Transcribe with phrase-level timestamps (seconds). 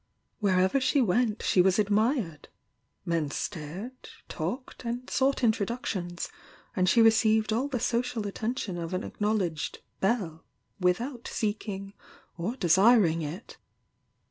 [0.39, 2.49] Wherever she went she was admired,—
[3.05, 6.27] men stared, talked and sought introduc tions,
[6.75, 10.43] and she received all the social attention of an acknowledged "belle"
[10.79, 11.93] without seeking
[12.35, 13.57] or desir ing it.